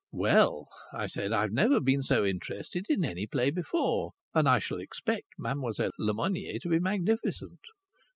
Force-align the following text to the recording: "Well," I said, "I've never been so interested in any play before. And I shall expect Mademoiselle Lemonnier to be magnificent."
"Well," 0.13 0.67
I 0.91 1.05
said, 1.05 1.31
"I've 1.31 1.51
never 1.51 1.79
been 1.79 2.01
so 2.01 2.25
interested 2.25 2.87
in 2.89 3.05
any 3.05 3.27
play 3.27 3.51
before. 3.51 4.13
And 4.33 4.49
I 4.49 4.57
shall 4.57 4.79
expect 4.79 5.27
Mademoiselle 5.37 5.91
Lemonnier 5.99 6.57
to 6.63 6.69
be 6.69 6.79
magnificent." 6.79 7.59